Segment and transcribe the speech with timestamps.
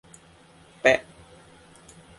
[0.81, 0.99] เป๊ะ